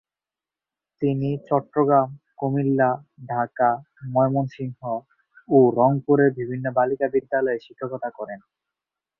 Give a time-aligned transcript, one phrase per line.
[1.01, 2.07] তিনি চট্টগ্রাম,
[2.37, 2.89] কুমিল্লা,
[3.25, 3.69] ঢাকা,
[4.09, 4.79] ময়মনসিংহ
[5.49, 8.39] ও রংপুরের বিভিন্ন বালিকা বিদ্যালয়ে শিক্ষকতা করেন।